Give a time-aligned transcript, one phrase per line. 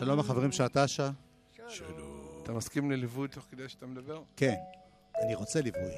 [0.00, 1.10] שלום החברים של התשה.
[1.68, 2.40] שלום.
[2.42, 4.22] אתה מסכים לליווי תוך כדי שאתה מדבר?
[4.36, 4.54] כן,
[5.24, 5.92] אני רוצה ליווי.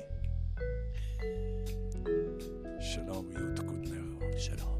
[2.80, 4.02] שלום, יהוד קוטנר.
[4.38, 4.78] שלום.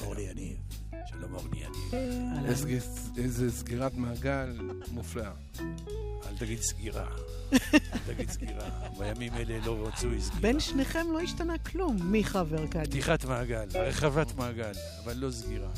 [0.00, 0.56] אורלי יניב.
[1.06, 1.94] שלום, אורלי יניב.
[2.46, 2.78] איזה-
[3.18, 4.58] איזה סגירת מעגל
[4.92, 5.32] מופלאה.
[6.26, 7.06] אל תגיד סגירה.
[7.72, 8.88] אל תגיד סגירה.
[8.98, 10.40] בימים אלה לא רצוי סגירה.
[10.40, 12.84] בין שניכם לא השתנה כלום, מיכה וארכדי.
[12.90, 14.72] פתיחת מעגל, הרחבת מעגל,
[15.04, 15.70] אבל לא סגירה.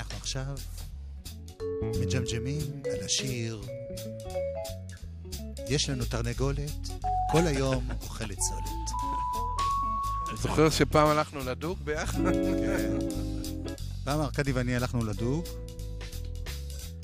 [0.00, 0.56] אנחנו עכשיו
[2.00, 3.62] מג'מג'מים על השיר
[5.68, 6.88] יש לנו תרנגולת,
[7.32, 8.90] כל היום אוכלת סולת.
[10.42, 12.18] זוכר שפעם הלכנו לדוג ביחד?
[12.32, 12.98] כן.
[14.04, 15.44] פעם ארכדי ואני הלכנו לדוג,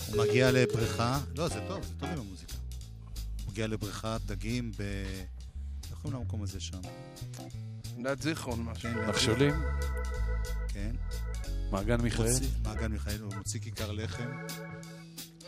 [0.06, 2.54] הוא מגיע לבריכה, לא, זה טוב, זה טוב עם המוזיקה.
[3.44, 4.82] הוא מגיע לבריכת דגים ב...
[5.90, 6.80] איך קוראים למקום הזה שם?
[8.02, 8.88] דת זיכרון משהו.
[8.88, 9.54] ליד נחשולים,
[10.68, 10.96] כן.
[11.70, 12.32] מעגן מיכאל.
[12.32, 14.28] מוציא- מעגן מיכאל, הוא מוציא כיכר לחם,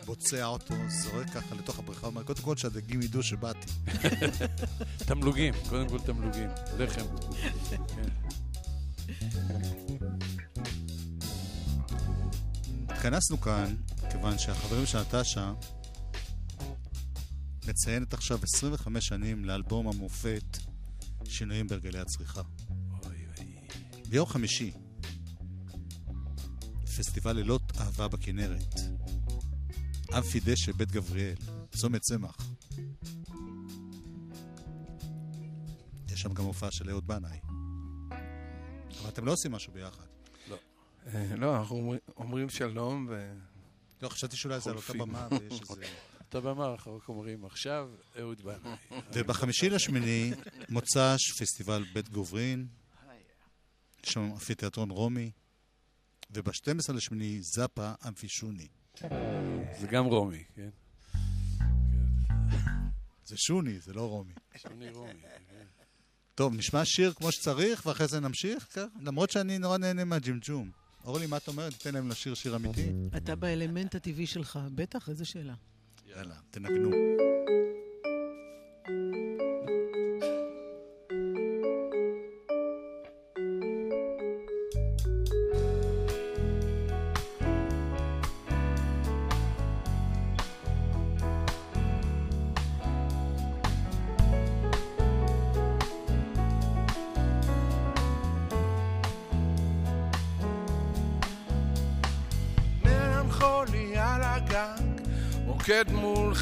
[0.05, 3.67] בוצע אותו, זורק ככה לתוך הבריכה, הוא אומר, קודם כל שהדגים ידעו שבאתי.
[5.07, 6.49] תמלוגים, קודם כל תמלוגים.
[6.77, 7.05] לחם.
[12.89, 13.75] התכנסנו כאן,
[14.11, 15.53] כיוון שהחברים של נטשה
[17.67, 20.57] מציינת עכשיו 25 שנים לאלבום המופת
[21.25, 22.41] שינויים בהרגלי הצריכה.
[24.09, 24.71] ביום חמישי,
[26.97, 28.73] פסטיבל לילות אהבה בכנרת,
[30.17, 31.35] אמפי דשא, בית גבריאל,
[31.75, 32.37] צומת צמח.
[36.09, 37.39] יש שם גם הופעה של אהוד בנאי.
[39.01, 40.03] אבל אתם לא עושים משהו ביחד.
[41.07, 43.33] אה, לא, אנחנו אומרים- שלום ו...
[44.01, 44.93] לא, חשבתי שאולי זה על אותה.
[44.93, 45.85] במה ויש איזה...
[46.29, 48.75] אתה במה, אנחנו רק אומרים עכשיו, אהוד בנאי.
[49.13, 50.31] ובחמישי לשמיני
[50.69, 52.67] מוצ"ש פסטיבל בית גוברין,
[54.05, 55.31] יש שם אמפי תיאטרון רומי,
[56.31, 58.67] וב-12 לשמיני זאפה אמפי שוני.
[59.79, 60.69] זה גם רומי, כן?
[63.25, 64.33] זה שוני, זה לא רומי.
[64.57, 65.21] שוני רומי.
[65.21, 65.63] כן.
[66.35, 68.67] טוב, נשמע שיר כמו שצריך, ואחרי זה נמשיך?
[68.73, 68.87] כן?
[69.01, 70.71] למרות שאני נורא נהנה מהג'ימג'ום.
[71.05, 71.71] אורלי, מה את אומרת?
[71.71, 72.91] ניתן להם לשיר שיר אמיתי?
[73.17, 75.53] אתה באלמנט הטבעי שלך, בטח, איזה שאלה.
[76.05, 76.89] יאללה, תנגנו.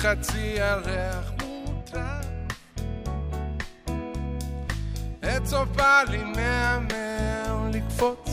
[0.02, 2.28] חצי ירח מוטל.
[5.22, 8.30] עץ בא לי מהמר לקפוץ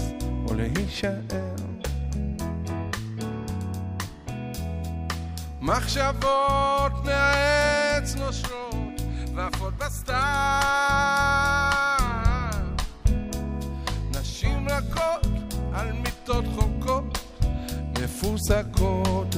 [0.49, 1.21] או להישאר.
[5.61, 9.01] מחשבות מהעץ נושרות
[9.35, 10.17] ועפות בסתיו.
[14.11, 15.27] נשים רכות
[15.73, 17.19] על מיטות חוקות
[17.99, 19.37] מפוסקות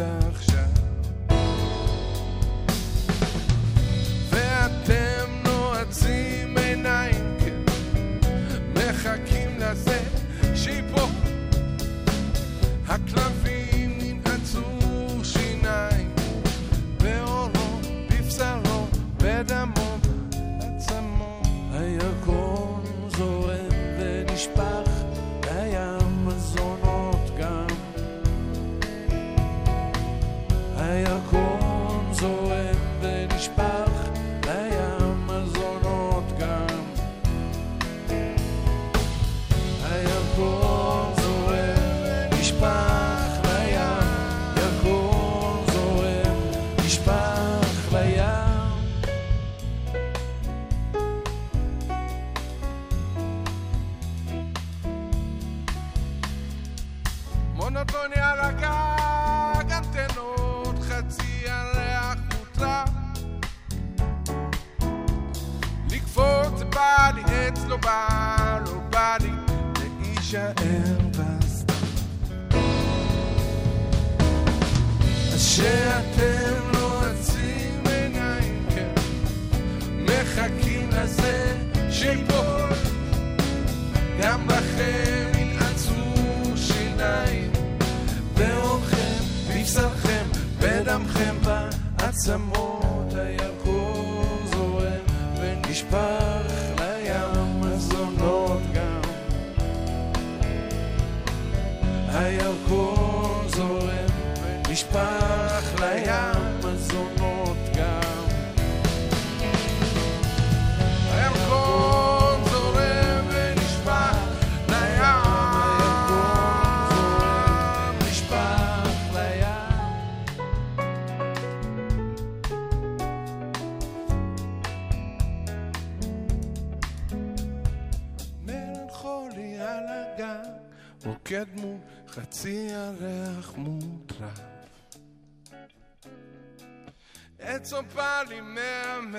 [137.57, 139.19] עץ אופלי מהמר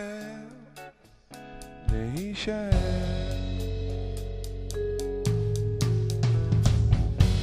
[1.91, 2.69] להישאר.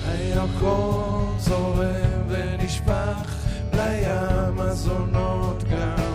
[0.08, 3.34] הירקון זורם ונשפך
[3.72, 6.14] לים הזונות גם.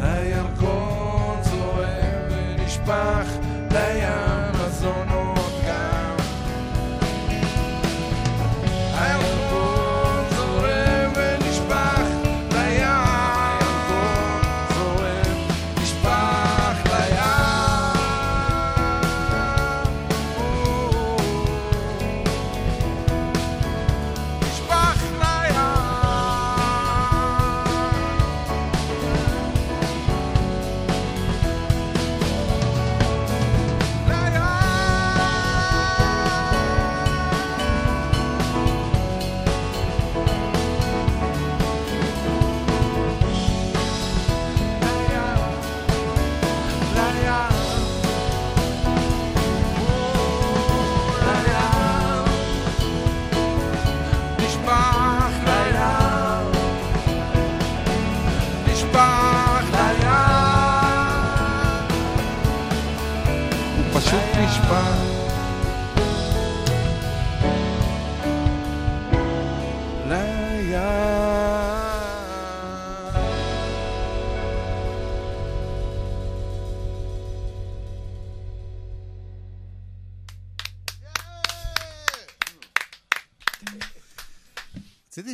[0.00, 3.26] הירקון זורם ונשפך
[3.70, 4.23] לים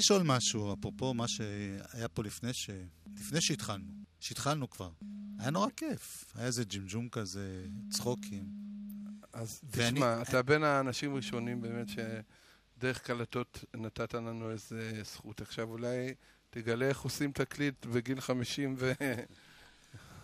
[0.00, 2.70] לשאול משהו, אפרופו מה שהיה פה לפני, ש...
[3.16, 3.92] לפני שהתחלנו.
[4.20, 4.90] שהתחלנו כבר.
[5.38, 6.24] היה נורא כיף.
[6.34, 8.44] היה איזה ג'ימג'ום כזה, צחוקים.
[9.32, 15.40] אז ואני- תשמע, אתה בין האנשים הראשונים באמת שדרך קלטות נתת לנו איזה זכות.
[15.40, 16.14] עכשיו אולי
[16.50, 18.92] תגלה איך עושים תקליט בגיל 50 ו...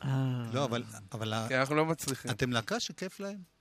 [0.05, 0.82] אה, לא, אבל,
[1.12, 2.31] אבל כי אנחנו לא מצליחים.
[2.31, 3.56] אתם להקה שכיף להם?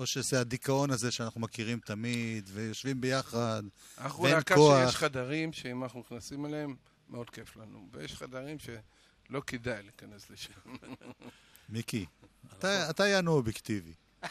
[0.00, 3.62] או שזה הדיכאון הזה שאנחנו מכירים תמיד, ויושבים ביחד?
[3.98, 4.86] אנחנו ואין להקה כוח.
[4.86, 6.76] שיש חדרים שאם אנחנו נכנסים אליהם,
[7.08, 7.88] מאוד כיף לנו.
[7.92, 10.52] ויש חדרים שלא כדאי להיכנס לשם.
[11.68, 12.06] מיקי,
[12.58, 13.92] אתה, אתה יענו אובייקטיבי.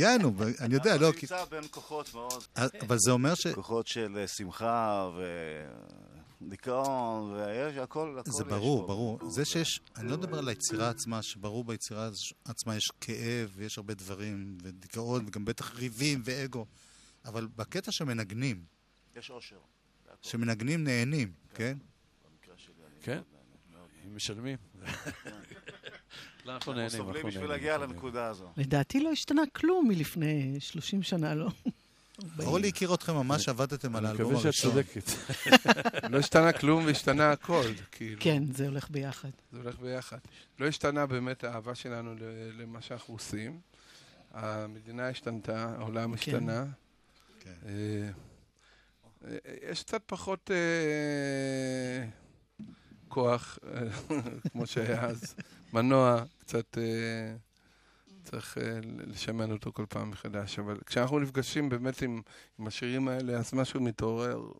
[0.00, 1.20] יענו, אני יודע, לא, כי...
[1.20, 3.46] נמצא בין כוחות מאוד, אבל זה אומר ש...
[3.46, 5.08] כוחות של אה, שמחה
[6.42, 8.86] ודיכאון, ויש הכל, הכל זה יש ברור, פה.
[8.86, 9.30] ברור.
[9.30, 12.10] זה שיש, אני לא מדבר על היצירה עצמה, שברור ביצירה
[12.44, 16.66] עצמה יש כאב, ויש הרבה דברים, ודיכאון, וגם בטח ריבים ואגו,
[17.24, 18.64] אבל בקטע שמנגנים,
[19.16, 19.58] יש אושר.
[20.22, 21.78] שמנגנים נהנים, כן?
[22.30, 23.22] במקרה שלי אני כן.
[24.06, 24.56] אם משלמים.
[24.74, 27.78] לא, אנחנו אנחנו נהנים, סובלים אנחנו בשביל נהנים, להגיע.
[27.78, 28.48] לנקודה הזו.
[28.56, 31.48] לדעתי לא השתנה כלום מלפני 30 שנה, לא?
[32.38, 34.82] אורלי הכיר אתכם ממש, עבדתם על אני האלבום מקווה שאת הראשון.
[34.82, 35.10] צודקת.
[36.12, 37.72] לא השתנה כלום והשתנה הכל.
[37.92, 39.30] כאילו, כן, זה הולך ביחד.
[39.52, 40.18] זה הולך ביחד.
[40.58, 42.14] לא השתנה באמת האהבה שלנו
[42.58, 43.60] למה שאנחנו עושים.
[44.32, 46.64] המדינה השתנתה, העולם השתנה.
[47.40, 47.50] כן.
[47.66, 48.10] אה,
[49.24, 49.36] אה,
[49.70, 52.06] יש קצת פחות אה,
[53.08, 53.58] כוח,
[54.52, 55.34] כמו שהיה אז.
[55.72, 56.78] מנוע, קצת
[58.30, 60.58] צריך אה, לשמן אותו כל פעם מחדש.
[60.58, 62.22] אבל כשאנחנו נפגשים באמת עם,
[62.58, 64.52] עם השירים האלה, אז משהו מתעורר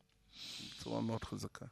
[0.71, 1.67] בצורה מאוד חזקה.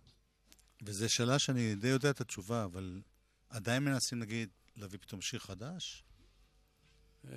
[0.83, 3.01] וזו שאלה שאני די יודע את התשובה, אבל
[3.49, 6.05] עדיין מנסים, נגיד, להביא פתאום שיר חדש?
[7.25, 7.33] אה,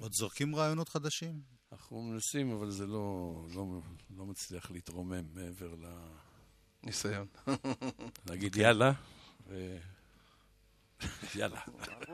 [0.00, 1.40] עוד זורקים רעיונות חדשים?
[1.72, 3.80] אנחנו מנסים, אבל זה לא, לא,
[4.16, 5.86] לא מצליח להתרומם מעבר ל...
[6.82, 7.26] ניסיון.
[8.28, 8.92] להגיד יאללה,
[9.48, 9.78] ו...
[11.34, 11.60] יאללה.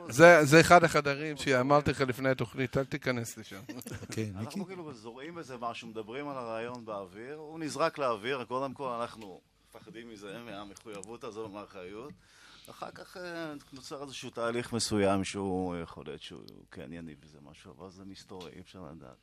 [0.09, 3.61] זה, זה אחד החדרים שאמרתי לך לפני התוכנית, אל תיכנס לשם.
[4.11, 4.31] כן, מיקי?
[4.35, 9.41] אנחנו כאילו זורעים בזה משהו, מדברים על הרעיון באוויר, הוא נזרק לאוויר, קודם כל אנחנו
[9.69, 12.13] מפחדים מזה, מהמחויבות הזו, מהאחריות.
[12.69, 17.73] אחר כך אה, נוצר איזשהו תהליך מסוים שהוא יכול להיות שהוא כן יניב בזה משהו,
[17.77, 19.17] אבל זה מסתורי, אי אפשר לדעת.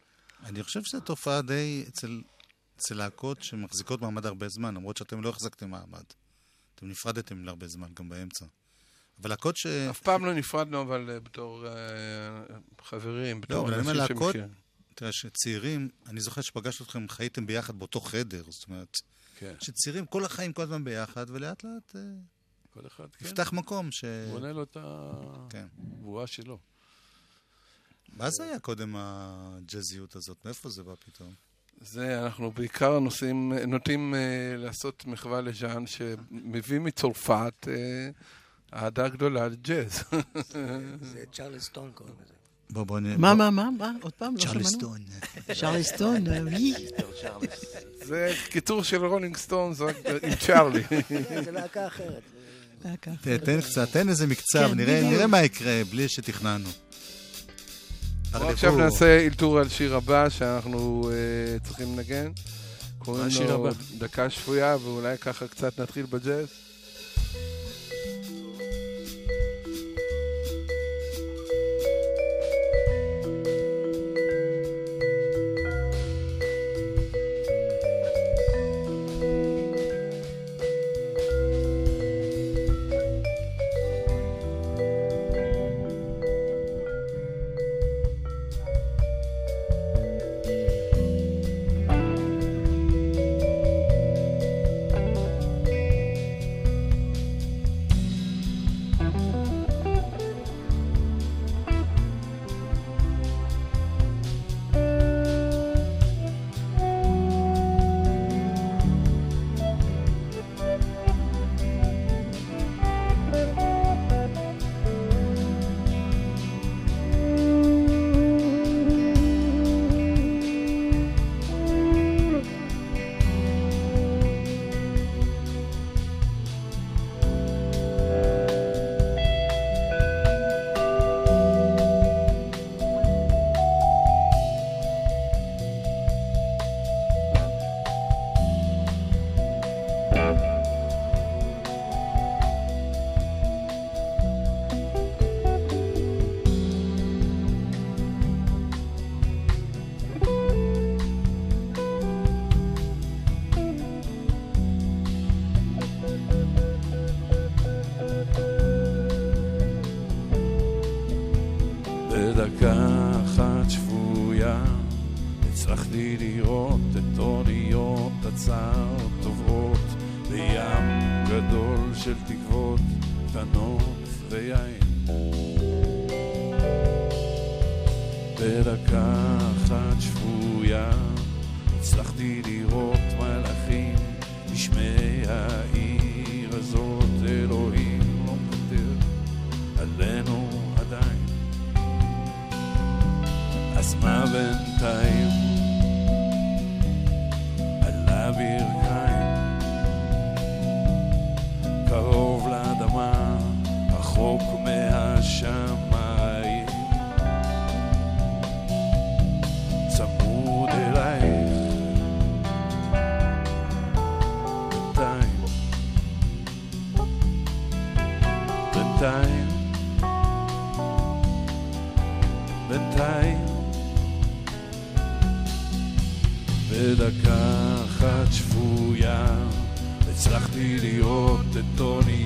[0.45, 2.23] אני חושב שזו תופעה די אצל,
[2.76, 6.05] אצל להקות שמחזיקות מעמד הרבה זמן, למרות שאתם לא החזקתם מעמד.
[6.75, 8.45] אתם נפרדתם להרבה זמן, גם באמצע.
[9.21, 9.67] אבל להקות ש...
[9.67, 11.73] אף פעם לא נפרדנו, אבל אה, בתור אה,
[12.83, 14.55] חברים, לא, בתור אבל אני אומר אנשים להקות, שמכירים.
[14.95, 18.97] תראה, שצעירים, אני זוכר שפגשתי אתכם, חייתם ביחד באותו חדר, זאת אומרת,
[19.39, 22.00] כן, שצעירים כל החיים כל הזמן ביחד, ולאט לאט אה,
[22.71, 23.27] כל אחד, כן.
[23.27, 24.05] נפתח מקום ש...
[24.33, 24.77] בונה לו את
[25.50, 25.67] כן.
[25.79, 26.59] הבועה שלו.
[28.12, 30.45] מה זה היה קודם הג'אזיות הזאת?
[30.45, 31.35] מאיפה זה בא פתאום?
[31.81, 38.11] זה, אנחנו בעיקר נוסעים, נוטים אה, לעשות מחווה לז'אן שמביא מצרפת אה,
[38.75, 40.05] אהדה גדולה לג'אז.
[41.00, 42.35] זה צ'רלסטון קוראים לזה.
[42.71, 43.21] בוא, בוא נ...
[43.21, 43.93] מה, מה, מה, מה?
[44.00, 44.41] עוד פעם, לא.
[44.41, 44.99] צ'רלסטון.
[45.55, 46.75] צ'רלסטון, אה, מי?
[47.23, 47.65] צ'ארלס.
[48.05, 50.85] זה קיצור של רולינג סטונס רק עם צ'ארלי.
[50.85, 52.23] כן, זה להקה אחרת.
[53.45, 56.69] תן קצת, תן איזה מקצב, כן, נראה מה יקרה בלי שתכננו.
[58.33, 58.77] עכשיו.
[58.77, 62.31] נעשה אלתור על שיר הבא שאנחנו אה, צריכים לנגן.
[62.99, 63.69] קוראים לו?
[63.99, 66.49] דקה שפויה, ואולי ככה קצת נתחיל בג'אז.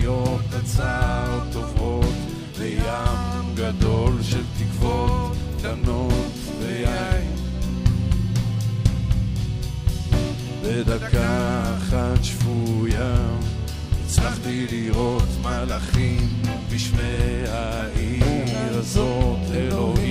[0.04, 2.14] את אוניות הצער טובעות
[2.58, 7.32] בים גדול של תקוות קטנות ויין.
[10.62, 13.16] בדקה אחת שבויה
[14.04, 16.28] הצלחתי לראות מלאכים
[16.70, 20.03] בשמי העיר הזאת אלוהים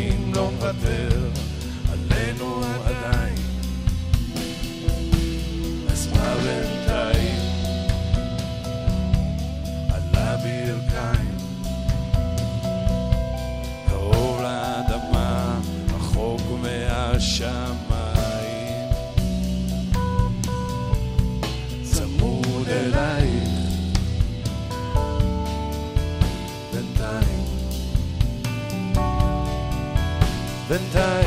[30.74, 31.23] Oftentimes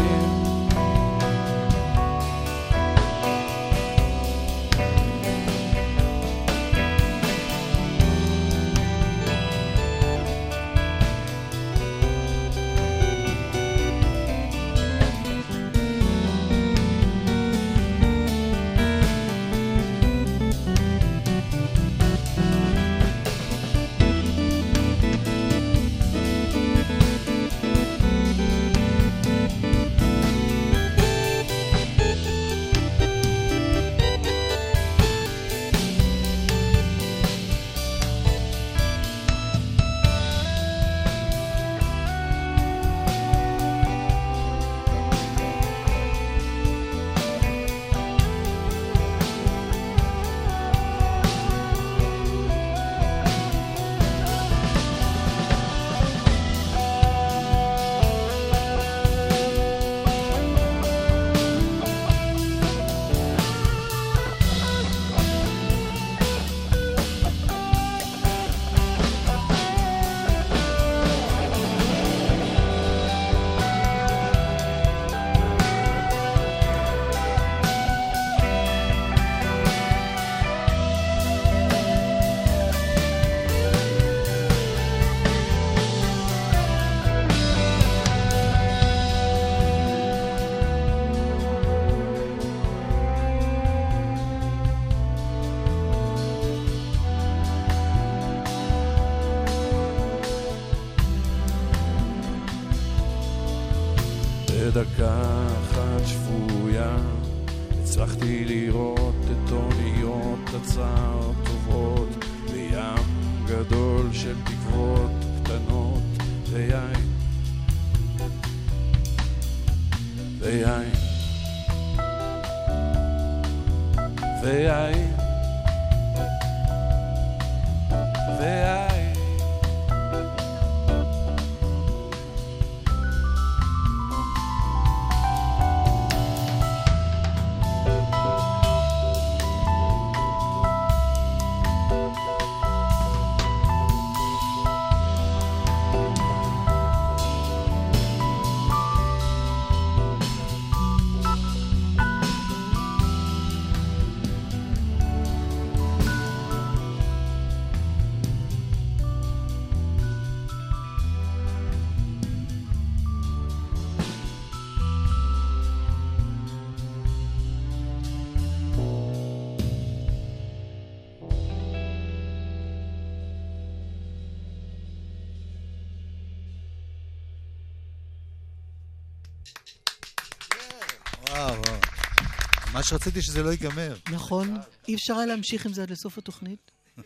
[182.87, 183.97] ממש רציתי שזה לא ייגמר.
[184.13, 184.57] נכון?
[184.89, 186.71] אי אפשר היה להמשיך עם זה עד לסוף התוכנית?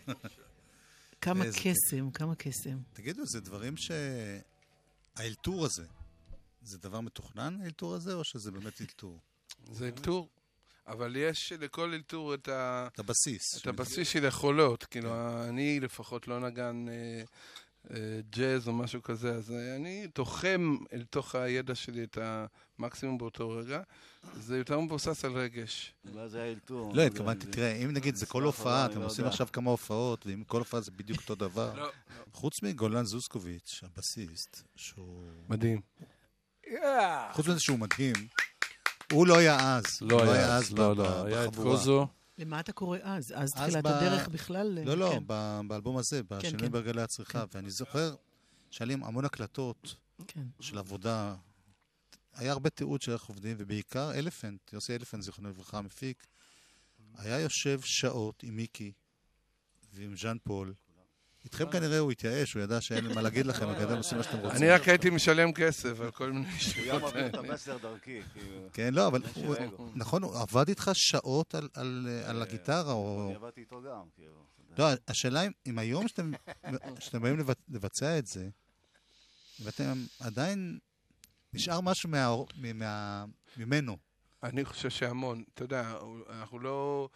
[1.20, 2.78] כמה קסם, כמה קסם.
[2.92, 3.90] תגידו, זה דברים ש...
[5.16, 5.84] האלתור הזה,
[6.62, 9.18] זה דבר מתוכנן, האלתור הזה, או שזה באמת אלתור?
[9.72, 10.28] זה אלתור,
[10.86, 12.88] אבל יש לכל אלתור את ה...
[12.94, 13.42] את הבסיס.
[13.60, 17.22] את הבסיס של יכולות, כאילו, אני לפחות לא נגן אה,
[18.30, 22.18] ג'אז או משהו כזה, אז אה, אני תוחם אל תוך הידע שלי את
[22.78, 23.80] המקסימום באותו רגע.
[24.34, 25.94] זה יותר מבוסס על רגש.
[26.12, 26.92] אולי זה היה אלתור.
[26.94, 29.24] לא, התכוונתי, תראה, אם נגיד זה כל הופעה, אתם לא עושים.
[29.24, 31.74] עכשיו כמה הופעות, ואם כל הופעה זה בדיוק אותו דבר.
[31.74, 31.90] לא,
[32.32, 35.22] חוץ מגולן זוסקוביץ', הבסיסט, שהוא...
[35.48, 35.80] מדהים.
[37.32, 38.14] חוץ מזה שהוא מדהים,
[39.12, 39.84] הוא לא היה אז.
[40.00, 41.56] לא היה אז, לא, לא, היה את.
[41.56, 42.06] קוזו.
[42.40, 43.33] למה אתה קורא אז?
[43.37, 44.79] אז אז תחילת ב- הדרך בכלל?
[44.85, 46.72] לא, לא, כן, ב- באלבום הזה, בשינוי כן.
[46.72, 47.44] ברגלי הצריכה.
[47.55, 48.14] ואני זוכר
[48.70, 49.94] שהיה לי המון הקלטות
[50.26, 50.46] כן.
[50.61, 51.35] של עבודה.
[52.35, 56.26] היה הרבה תיעוד של איך עובדים, ובעיקר אלפנט, יוסי אלפנט, זיכרונו לברכה, המפיק,
[57.18, 58.92] היה יושב שעות עם מיקי
[59.92, 60.74] ועם ז'אן פול.
[61.44, 64.38] איתכם כנראה הוא התייאש, הוא ידע שאין מה להגיד לכם, אבל אתם עושים מה שאתם
[64.38, 64.57] רוצים.
[64.57, 67.03] אני רק הייתי משלם כסף על כל מיני הוא היה שטויות.
[67.03, 68.68] מעביר את המסר דרכי, כאילו.
[68.72, 69.22] כן, לא, אבל.
[69.94, 73.26] נכון, הוא עבד איתך שעות על, על, על הגיטרה, או...
[73.26, 74.44] אני עבדתי איתו גם, כאילו.
[74.79, 76.31] לא, השאלה אם, היום שאתם,
[77.22, 78.48] באים לבצ- לבצע את זה,
[79.62, 80.79] ואתם עדיין,
[81.53, 82.37] נשאר משהו מה,
[82.74, 83.24] מה,
[83.57, 83.96] ממנו.
[84.42, 85.44] אני חושב שהמון.
[85.55, 85.94] אתה יודע,
[86.31, 87.09] אנחנו לא,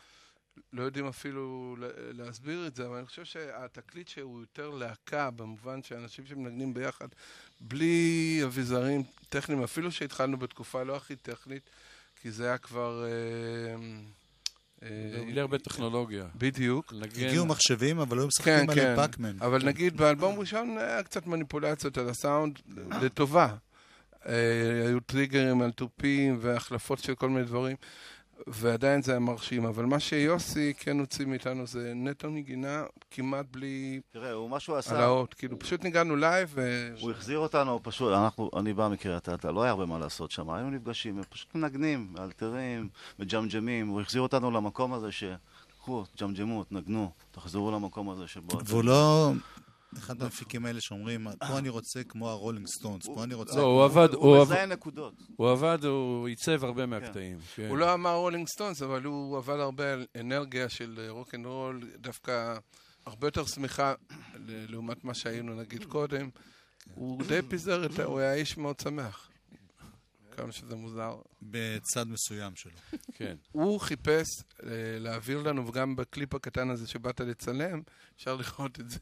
[0.73, 1.77] לא יודעים אפילו
[2.13, 7.09] להסביר את זה, אבל אני חושב שהתקליט שהוא יותר להקה, במובן שאנשים שמנגנים ביחד,
[7.61, 11.71] בלי אביזרים טכניים, אפילו שהתחלנו בתקופה לא הכי טכנית,
[12.23, 13.05] כי זה היה כבר...
[13.05, 13.11] אה,
[14.83, 16.27] אה, בלי הרבה טכנולוגיה.
[16.35, 16.93] בדיוק.
[17.03, 18.81] הגיעו מחשבים, אבל היו כן, משחקים כן.
[18.81, 19.37] עליהם פאקמן.
[19.41, 22.59] אבל נגיד באלבום ראשון היה קצת מניפולציות על הסאונד
[23.03, 23.55] לטובה.
[24.27, 27.77] אה, היו טריגרים על תופים והחלפות של כל מיני דברים,
[28.47, 29.65] ועדיין זה היה מרשים.
[29.65, 34.77] אבל מה שיוסי כן הוציא מאיתנו זה נטו נגינה כמעט בלי תראה, הוא מה שהוא
[34.77, 35.35] עשה, העלאות.
[35.35, 36.89] כאילו, פשוט ניגענו לייב ו...
[37.01, 40.51] הוא החזיר אותנו פשוט, אנחנו, אני בא מקריית אתא, לא היה הרבה מה לעשות שם,
[40.51, 45.25] היינו נפגשים, פשוט מנגנים, מאלתרים, מג'מג'מים, הוא החזיר אותנו למקום הזה ש...
[45.85, 48.59] קחו, ג'מג'מו, תנגנו, תחזרו למקום הזה שבו...
[48.65, 49.33] והוא לא
[49.99, 53.57] אחד המפיקים האלה שאומרים, פה אני רוצה כמו הרולינג סטונס, פה אני רוצה...
[53.57, 55.15] לא, הוא עבד, הוא הוא עבד, מזהה נקודות.
[55.37, 57.39] הוא עבד, הוא עיצב הרבה מהקטעים.
[57.55, 57.69] כן.
[57.69, 61.91] הוא לא אמר רולינג סטונס, אבל הוא עבד הרבה על אנרגיה של רוק אנד רול,
[61.97, 62.57] דווקא
[63.07, 63.95] הרבה יותר שמחה
[64.47, 66.29] לעומת מה שהיינו נגיד קודם.
[66.95, 68.05] הוא די פיזר את ה...
[68.05, 69.31] הוא היה איש מאוד שמח.
[70.37, 71.17] כמה שזה מוזר.
[71.43, 72.73] בצד מסוים שלו.
[73.15, 73.37] כן.
[73.53, 74.27] הוא חיפש
[74.63, 77.83] אה, להעביר לנו, וגם בקליפ הקטן הזה שבאת לצלם,
[78.17, 78.99] אפשר לראות את זה,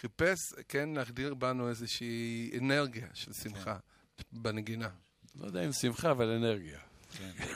[0.00, 3.76] חיפש, כן, להחדיר בנו איזושהי אנרגיה של שמחה
[4.32, 4.88] בנגינה.
[5.40, 6.78] לא יודע אם שמחה, אבל אנרגיה.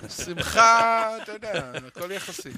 [0.09, 2.51] שמחה, אתה יודע, הכל יחסי.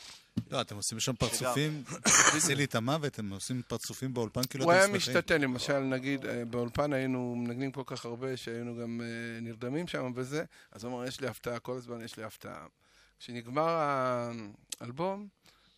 [0.50, 4.72] לא, אתם עושים שם פרצופים, עשי לי את המוות, אתם עושים פרצופים באולפן כאילו הוא
[4.72, 4.96] אתם היה שמחים.
[5.16, 10.12] משתתן, למשל, נגיד, אה, באולפן היינו מנגנים כל כך הרבה, שהיינו גם אה, נרדמים שם
[10.14, 12.66] וזה, אז הוא אמר, יש לי הפתעה, כל הזמן יש לי הפתעה.
[13.18, 13.68] כשנגמר
[14.80, 15.28] האלבום,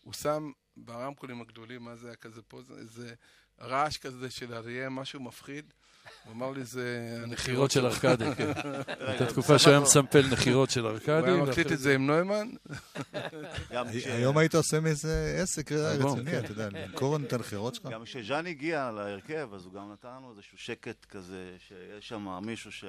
[0.05, 3.15] הוא שם ברמקולים הגדולים, מה זה היה כזה פה, זה איזה
[3.61, 5.65] רעש כזה של אריה, משהו מפחיד.
[6.25, 8.53] הוא אמר לי, זה נחירות של ארכדי, כן.
[9.09, 11.31] הייתה תקופה שהוא היה מסמפל נחירות של הוא ארכדי.
[11.31, 12.49] היה מקליט את זה עם נוימן,
[14.05, 16.39] היום היית עושה מזה עסק אלבום, רציני, כן.
[16.39, 17.87] אתה יודע, למכור את הנחירות שלך.
[17.87, 22.73] גם כשז'אן הגיע להרכב, אז הוא גם נתן לנו איזשהו שקט כזה, שיש שם מישהו
[22.73, 22.85] ש...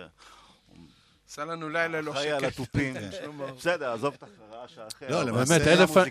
[1.30, 2.54] עשה לנו לילה לא אחראי על שקט.
[2.54, 2.94] התופים.
[3.58, 5.26] בסדר, עזוב את הרעש האחר.
[5.26, 5.62] לא, באמת,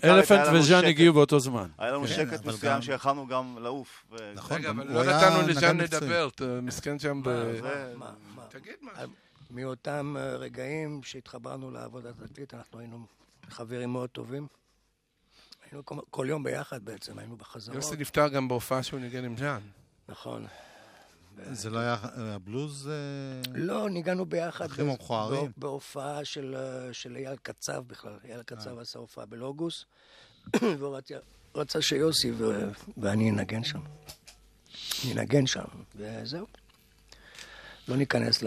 [0.05, 0.89] אלפנט- וז'אן שקט.
[0.89, 1.69] הגיעו באותו זמן.
[1.79, 4.05] היה לנו כן, שקט מסוים שיכלנו גם לעוף.
[4.35, 5.81] נכון, רגע, אבל לא נתנו לז'אן.
[5.81, 6.29] לדבר,
[6.63, 7.53] מסכן שם ב...
[8.49, 9.09] תגיד משהו.
[9.51, 13.07] מאותם אה, רגעים שהתחברנו לעבודת התקליט, אנחנו היינו
[13.51, 14.47] חברים מאוד טובים.
[15.71, 17.77] היינו כל יום ביחד בעצם, היינו בחזרות.
[17.77, 19.61] יוסי נפטר גם בהופעה שהוא ניגן עם ז'אן.
[20.09, 20.47] נכון.
[21.53, 22.89] זה לא היה אה, הבלוז?
[22.89, 22.93] אה,
[23.55, 24.65] לא, ניגענו ביחד.
[24.65, 25.53] אחים המכוערים.
[25.57, 28.19] בהופעה של, אה, של אייל קצב בכלל.
[28.25, 29.85] אייל קצב עשה הופעה בלוגוס,
[30.79, 30.99] והוא
[31.55, 32.33] רצה, שיוסי
[32.97, 33.81] ואני נגן שם.
[35.05, 35.65] ננגן שם,
[35.97, 36.47] וזהו.
[37.89, 38.43] לא ניכנס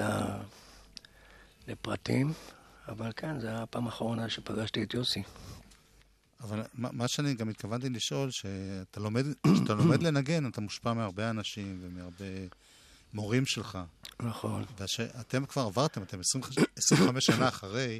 [1.67, 2.34] לפרטים,
[2.88, 5.23] אבל כן, זו הפעם האחרונה שפגשתי את יוסי.
[6.43, 11.30] אבל מה מה שאני גם התכוונתי לשאול, שאתה לומד, כשאתה לומד לנגן, אתה מושפע מהרבה
[11.30, 12.25] אנשים ומהרבה
[13.13, 13.78] מורים שלך.
[14.19, 14.63] נכון.
[14.80, 16.43] ואתם כבר עברתם, אתם 20
[16.78, 18.00] 25 שנה אחרי.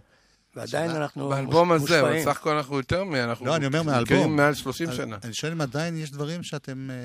[0.56, 2.26] ועדיין אנחנו באלבום הזה, אבל מושפעים.
[2.34, 3.16] סך הכל אנחנו יותר מ...
[3.16, 4.36] לא, אני אומר מכירים מהאלבום.
[4.36, 5.18] מעל 30 אז שנה.
[5.24, 6.90] אני שואל אם עדיין יש דברים שאתם...
[6.92, 6.96] אה,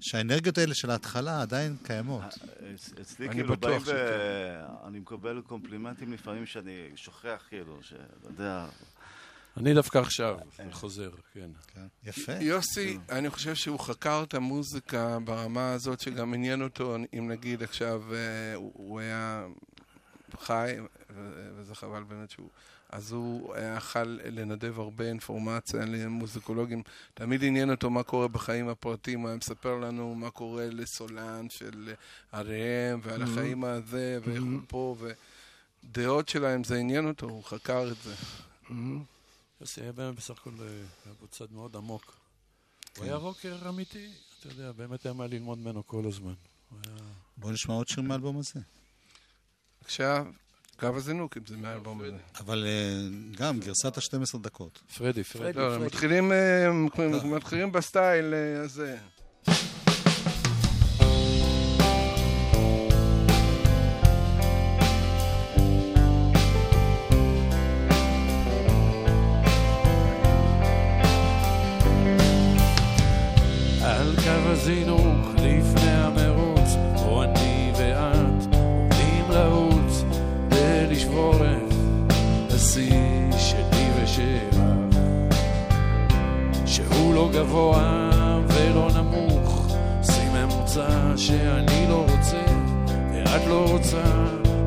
[0.00, 2.22] שהאנרגיות האלה של ההתחלה עדיין קיימות.
[2.24, 4.86] אצ- אצלי אני כאילו בטוח באים ו...
[4.88, 8.66] אני מקבל קומפלימנטים לפעמים שאני שוכח, כאילו, שאתה יודע...
[9.56, 10.38] אני דווקא עכשיו
[10.72, 11.50] חוזר, כן.
[11.74, 11.86] כן.
[12.04, 12.32] יפה.
[12.40, 18.02] יוסי, אני חושב שהוא חקר את המוזיקה ברמה הזאת שגם עניין אותו, אם נגיד עכשיו
[18.14, 19.46] אה, הוא היה
[20.40, 20.74] חי,
[21.56, 22.48] וזה חבל באמת שהוא...
[22.90, 26.82] אז הוא היה יכול לנדב הרבה אינפורמציה למוזיקולוגים.
[27.14, 31.94] תמיד עניין אותו מה קורה בחיים הפרטיים, הוא היה מספר לנו מה קורה לסולן של
[32.32, 34.96] הראם, ועל החיים הזה, ואיך הוא פה,
[35.84, 38.14] ודעות שלהם, זה עניין אותו, הוא חקר את זה.
[39.60, 40.66] יוסי היה באמת בסך הכל אה,
[41.04, 42.16] היה בו צד מאוד עמוק.
[42.96, 46.34] הוא היה רוקר אמיתי, אתה יודע, באמת היה מה ללמוד ממנו כל הזמן.
[46.70, 46.96] היה...
[47.36, 48.60] בואו נשמע עוד שיר מהאלבום הזה.
[49.84, 50.26] עכשיו,
[50.76, 52.18] קו הזינוק, אם זה מהאלבום הזה.
[52.40, 54.82] אבל אה, גם גרסת ה-12 דקות.
[54.96, 55.58] פרדי, פרדי.
[55.58, 56.72] לא, מתחילים, אה,
[57.24, 58.98] מתחילים בסטייל אה, הזה.
[87.24, 88.10] לא גבוה
[88.48, 89.66] ולא נמוך,
[90.02, 92.44] שיא ממוצע שאני לא רוצה
[93.12, 94.02] ואת לא רוצה,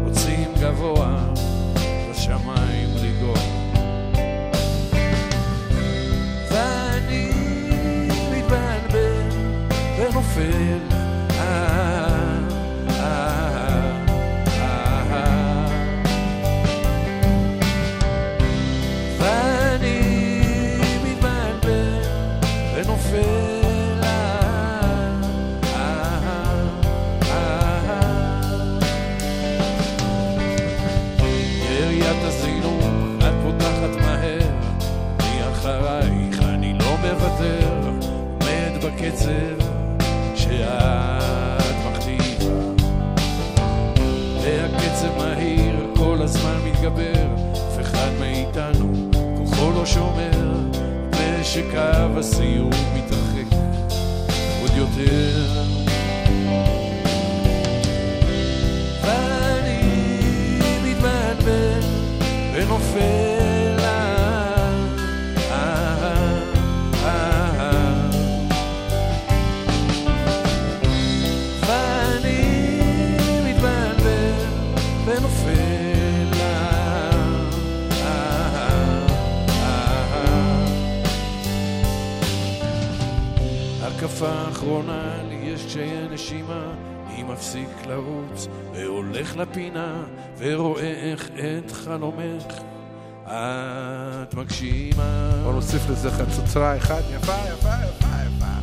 [0.03, 1.33] רוצים גבוה.
[2.11, 2.56] בשמיים
[39.07, 39.65] בקצב
[40.35, 42.45] שאת מכתיבה.
[44.41, 50.55] והקצב מהיר, כל הזמן מתגבר, אף אחד מאיתנו כוחו לא שומר,
[51.11, 53.57] ושקו הסיום מתרחק
[54.61, 55.63] עוד יותר.
[59.01, 59.81] ואני
[60.83, 61.81] מתבלבל
[62.53, 63.56] ונופל.
[84.67, 86.73] הקפה האחרונה לי יש קשיי נשימה,
[87.07, 90.03] אני מפסיק לרוץ והולך לפינה
[90.37, 92.53] ורואה איך את חלומך
[93.25, 95.31] את מגשימה.
[95.43, 98.56] בוא נוסיף לזה חצוצרה אחת, יפה, יפה, יפה, יפה.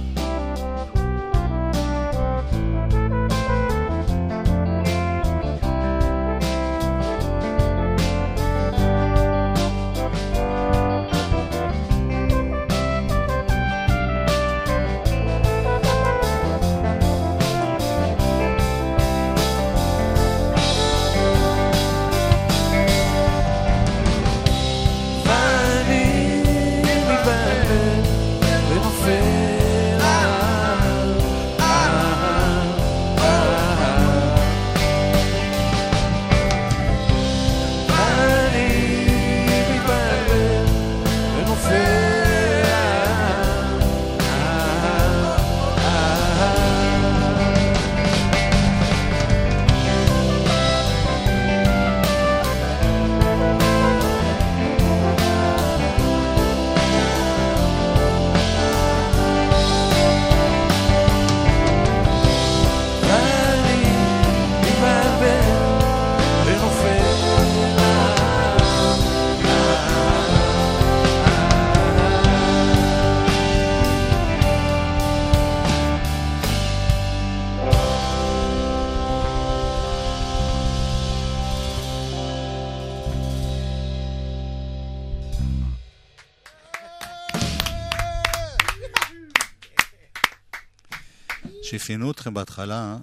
[91.84, 92.96] שאפיינו אתכם בהתחלה,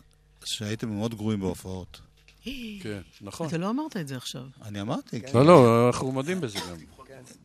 [0.44, 2.02] שהייתם מאוד גרועים בהופעות.
[2.82, 3.48] כן, נכון.
[3.48, 4.41] אתה לא אמרת את זה עכשיו.
[4.62, 6.78] אני אמרתי, לא, לא, אנחנו מודים בזה גם.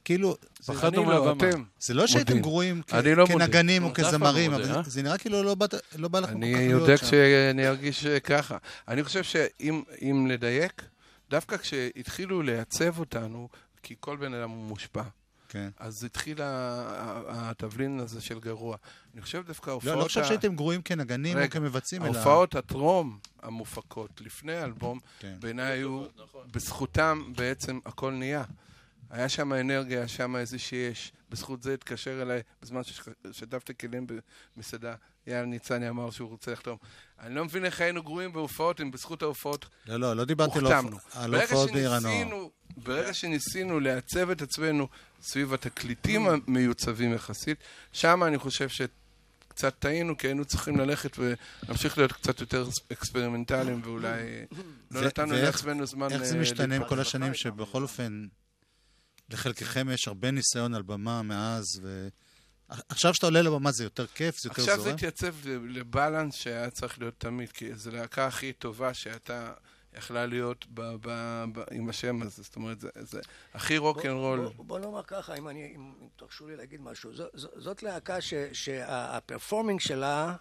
[0.04, 1.50] כאילו, פחדנו אני לא, מהבמה.
[1.80, 2.38] זה לא שהייתם.
[2.38, 3.26] גרועים אני לא.
[3.26, 4.82] כנגנים או לא כזמרים, אבל אה?
[4.86, 5.56] זה נראה כאילו לא
[5.96, 7.06] לא בא לכם כל אני כך יודע להיות שם.
[7.06, 8.56] כשאני ארגיש ככה.
[8.88, 10.82] אני חושב שאם אם לדייק,
[11.30, 13.48] דווקא כשהתחילו לייצב אותנו,
[13.82, 15.02] כי כל בן אדם הוא מושפע,
[15.48, 15.68] כן.
[15.78, 16.38] אז התחיל
[17.28, 18.76] התבלין הזה של גרוע.
[19.14, 19.94] אני חושב דווקא ההופעות...
[19.94, 22.14] לא, לא חושב ה- שהייתם גרועים כנגנים או כמבצעים, אלא...
[22.16, 25.34] ההופעות הטרום המופקות לפני האלבום, כן.
[25.40, 26.04] בעיניי היו,
[26.52, 28.44] בזכותם בעצם הכל נהיה.
[29.10, 31.12] היה שם אנרגיה, היה שם איזה שיש.
[31.30, 34.06] בזכות זה התקשר אליי בזמן ששטפתי כלים
[34.56, 34.94] במסעדה.
[35.26, 36.76] יאללה ניצני אמר שהוא רוצה לחתום.
[37.20, 40.58] אני לא מבין איך היינו גרועים בהופעות, אם בזכות ההופעות לא, לא, לא דיברתי
[41.14, 42.46] על הופעות בעיר הנוער.
[42.76, 44.88] ברגע שניסינו לעצב את עצמנו
[45.22, 47.58] סביב התקליטים המיוצבים יחסית,
[47.92, 54.08] שם אני חושב שקצת טעינו, כי היינו צריכים ללכת ולהמשיך להיות קצת יותר אקספרימנטליים, ואולי
[54.08, 54.44] אה,
[54.90, 56.12] לא נתנו לעצמנו זמן...
[56.12, 56.84] איך זה אה, משתנה עם.
[56.84, 58.26] כל השנים שבכל אופן,
[59.30, 62.08] לחלקכם יש הרבה ניסיון על במה מאז, ו...
[62.88, 64.94] עכשיו שאתה עולה לבמה זה יותר כיף, זה יותר עכשיו זה זורם?
[64.94, 69.52] התייצב ל balance שהיה צריך להיות תמיד, כי זו להקה הכי טובה שהייתה
[69.96, 72.42] יכלה להיות ב, ב, ב, עם השם הזה.
[72.42, 73.20] זאת אומרת, זה, זה
[73.54, 74.40] הכי רוקנרול.
[74.40, 77.14] בוא, בוא, בוא נאמר ככה, אם, אני, אם, אם תרשו לי להגיד משהו.
[77.14, 80.36] זו, זו, זאת להקה ש- שה performing שלה,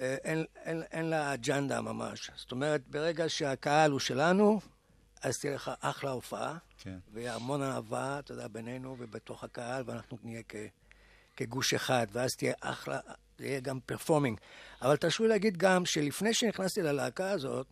[0.00, 2.30] אה, אין, אין, אין לה אג'נדה ממש.
[2.36, 4.60] זאת אומרת, ברגע שהקהל הוא שלנו,
[5.22, 6.98] אז תהיה לך אחלה הופעה, כן.
[7.12, 10.56] ויהיה המון אהבה, אתה יודע, בינינו ובתוך הקהל, ואנחנו נהיה כ,
[11.36, 12.98] כגוש אחד, ואז תהיה אחלה,
[13.36, 14.38] תהיה גם performing.
[14.82, 17.66] אבל תרשו לי להגיד גם שלפני שנכנסתי ללהקה הזאת,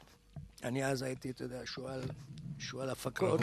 [0.65, 2.03] אני אז הייתי, אתה יודע, שועל,
[2.59, 3.41] שועל הפקות.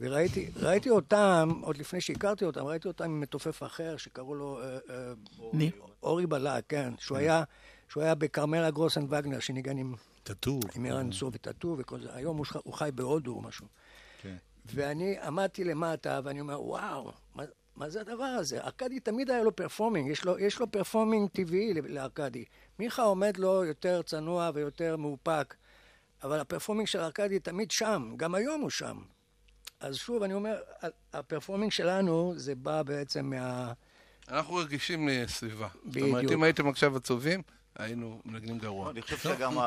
[0.00, 4.78] וראיתי ראיתי אותם, עוד לפני שהכרתי אותם, ראיתי אותם עם מתופף אחר שקראו לו אה,
[4.90, 5.68] אה.
[6.02, 7.42] אורי בלק, כן, שהוא היה,
[7.88, 10.60] שהוא היה בכרמלה גרוס ואגנר, שניגן עם, טאטו.
[10.74, 12.08] עם ערן צור וטאטו וכל זה.
[12.14, 13.66] היום הוא חי בהודו או משהו.
[14.74, 17.44] ואני עמדתי למטה, ואני אומר, וואו, מה,
[17.76, 18.60] מה זה הדבר הזה?
[18.60, 22.44] ארקדי תמיד היה לו performing, יש לו, יש לו performing טבעי לארקדי.
[22.78, 25.54] מיכה עומד לו יותר צנוע ויותר מאופק,
[26.22, 28.98] אבל הפרפורמינג של ארכדי תמיד שם, גם היום הוא שם.
[29.80, 30.56] אז שוב, אני אומר,
[31.12, 33.72] הפרפורמינג שלנו, זה בא בעצם מה...
[34.28, 35.68] אנחנו רגישים לסביבה.
[35.74, 36.08] זאת בדיוק.
[36.08, 37.42] אומרת, אם הייתם עכשיו עצובים,
[37.78, 38.90] היינו מנגנים גרוע.
[38.90, 39.58] אני חושב שגם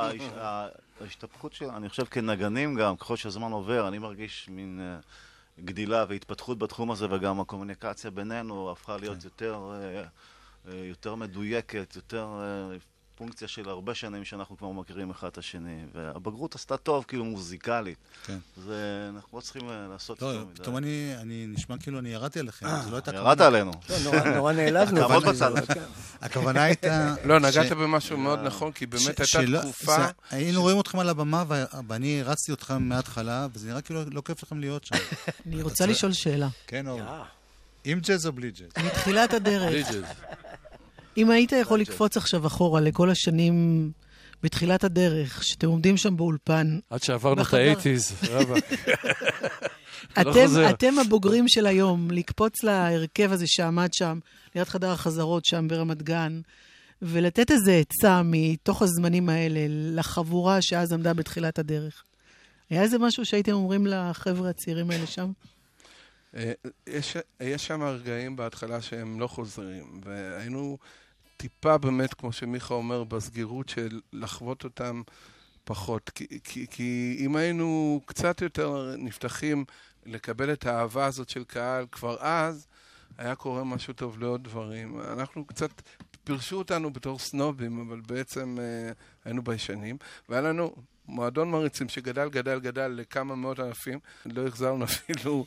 [1.01, 4.99] ההשתפכות של, אני חושב כנגנים גם, ככל שהזמן עובר, אני מרגיש מין אה,
[5.63, 10.03] גדילה והתפתחות בתחום הזה, וגם הקומוניקציה בינינו הפכה להיות יותר, אה,
[10.67, 12.29] אה, יותר מדויקת, יותר
[13.21, 15.81] פונקציה של הרבה שנים שאנחנו כבר מכירים אחד את השני.
[15.93, 17.97] והבגרות עשתה טוב, כאילו מוזיקלית.
[18.25, 18.37] כן.
[18.57, 20.59] זה, אנחנו לא צריכים אה, לעשות לא, יותר מדי.
[20.61, 23.47] פתאום אני אני נשמע כאילו אני ירדתי עליכם, זה לא הייתה ירדת הכוונה.
[23.47, 23.71] עלינו.
[24.05, 25.01] לא, נורא, נעלבנו.
[25.07, 25.73] תעמוד אבל- בצד.
[25.73, 25.83] כן.
[26.21, 27.15] הכוונה הייתה...
[27.25, 29.23] לא, נגעת במשהו מאוד נכון, כי באמת הייתה
[29.61, 29.95] תקופה...
[29.97, 31.43] זה- היינו רואים אתכם על הבמה,
[31.87, 34.95] ואני הרצתי אתכם מההתחלה, וזה נראה כאילו לא כיף לכם להיות שם.
[35.47, 36.47] אני רוצה לשאול שאלה.
[36.67, 37.01] כן, אור.
[37.01, 37.23] אה,
[37.83, 38.85] עם ג'אז או בלי ג'אז?
[38.85, 40.03] מתחילת הדרך, בלי ג'אז.
[41.17, 43.91] אם היית יכול לקפוץ עכשיו אחורה לכל השנים
[44.43, 47.53] בתחילת הדרך, שאתם עומדים שם באולפן, עד שעברנו את.
[47.53, 48.63] האייטיז, רבאק.
[50.17, 50.69] לא.
[50.69, 54.19] אתם הבוגרים של היום, לקפוץ להרכב הזה שעמד שם,
[54.55, 56.41] ליד חדר החזרות שם ברמת גן,
[57.01, 62.03] ולתת איזה עצה מתוך הזמנים האלה לחבורה שאז עמדה בתחילת הדרך.
[62.69, 65.31] היה איזה משהו שהייתם אומרים לחבר'ה הצעירים האלה שם?
[66.35, 66.51] אה,
[66.87, 70.77] יש, יש שם רגעים בהתחלה שהם לא חוזרים, והיינו
[71.41, 75.01] טיפה באמת, כמו שמיכה אומר, בסגירות של לחוות אותם
[75.63, 76.09] פחות.
[76.09, 79.65] כי, כי, כי אם היינו קצת יותר נפתחים
[80.05, 82.67] לקבל את האהבה הזאת של קהל, כבר אז
[83.17, 84.99] היה קורה משהו טוב לעוד דברים.
[84.99, 85.81] אנחנו קצת,
[86.23, 88.91] פירשו אותנו בתור סנובים, אבל בעצם אה,
[89.25, 89.97] היינו ביישנים,
[90.29, 90.75] והיה לנו...
[91.07, 95.45] מועדון מריצים שגדל, גדל, גדל לכמה מאות אלפים, לא החזרנו אפילו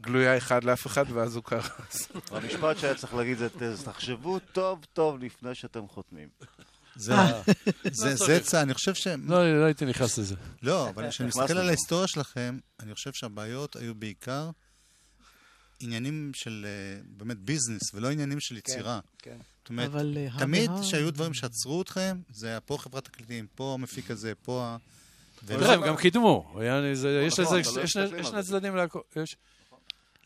[0.00, 2.08] גלויה אחד לאף אחד, ואז הוא קרס.
[2.30, 6.28] המשפט שהיה צריך להגיד זה, "ת- תחשבו טוב טוב לפני שאתם חותמים.
[6.96, 7.12] זה-
[7.90, 9.06] זה- זה צע, אני חושב ש...
[9.06, 10.34] לא, לא הייתי נכנס לזה.
[10.62, 11.68] לא, אבל כשאני מסתכל על.
[11.68, 14.50] ההיסטוריה שלכם, אני חושב שהבעיות היו בעיקר
[15.80, 19.00] עניינים של אה, באמת ביזנס, ולא עניינים של יצירה.
[19.18, 19.36] כן.
[19.62, 23.46] זאת אומרת, אבל, אה, תמיד הא- שהיו דברים שעצרו אתכם, זה היה פה חברת תקליטים,
[23.54, 24.76] פה המפיק הזה, פה ה...
[25.46, 26.58] תראה, הם גם קידמו.
[27.26, 28.42] יש נכון, לזה, לא יש שני-.
[28.42, 28.74] צדדים.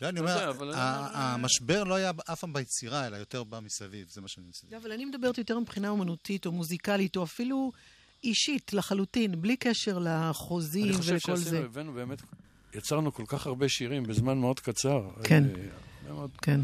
[0.01, 3.17] לא, אני יודע, אומר, אבל אני ה- אומר- המשבר לא היה אף פעם ביצירה, אלא
[3.17, 4.67] יותר בא מסביב, זה מה שאני מנסה.
[4.73, 7.73] לא, אבל אני מדברת יותר מבחינה אומנותית או מוזיקלית, או אפילו
[8.25, 11.45] אישית לחלוטין, בלי קשר לחוזים אני חושב ולכל זה.
[11.45, 12.23] שעשינו, הבאנו באמת,
[12.75, 15.01] יצרנו כל כך הרבה שירים בזמן מאוד קצר.
[15.25, 15.45] כן.
[16.09, 16.61] אה, כן.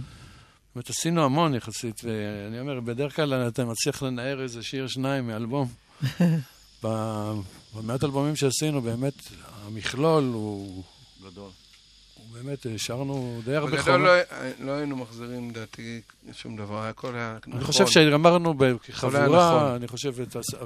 [0.74, 5.68] אומרת, עשינו המון יחסית, ואני אומר, בדרך כלל אתה מצליח לנער איזה שיר שניים מאלבום.
[6.84, 7.34] ב-
[7.76, 9.14] במעט אלבומים שעשינו, באמת,
[9.66, 10.84] המכלול הוא...
[11.24, 11.50] גדול.
[12.42, 13.98] באמת, השארנו די הרבה בגדול חומר.
[13.98, 16.00] לא, לא היינו מחזירים, לדעתי,
[16.32, 17.52] שום דבר, הכל היה נכון.
[17.52, 19.74] אני חושב שגמרנו כחבורה, נכון.
[19.74, 20.14] אני חושב,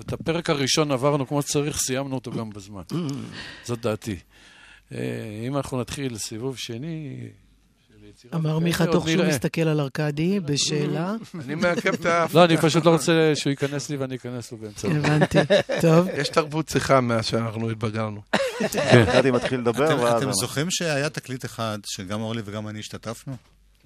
[0.00, 2.82] את הפרק הראשון עברנו כמו שצריך, סיימנו אותו גם בזמן.
[3.64, 4.16] זאת דעתי.
[4.92, 4.98] אה,
[5.46, 7.16] אם אנחנו נתחיל סיבוב שני...
[8.14, 9.24] יצירה אמר מיכה עוד תוך שהוא.
[9.24, 11.14] מסתכל על ארכדי בשאלה.
[11.44, 12.26] אני מעכב את ה...
[12.34, 14.88] לא, אני פשוט לא רוצה שהוא ייכנס לי ואני אכנס לו באמצע.
[14.88, 15.38] הבנתי.
[15.80, 16.08] טוב.
[16.16, 18.20] יש תרבות שיחה מאז שאנחנו התבגרנו.
[18.76, 20.08] ארכדי מתחיל לדבר, אתם- ואז...
[20.08, 23.36] אתם אנחנו- זוכרים שהיה תקליט אחד, שגם אורלי וגם אני השתתפנו?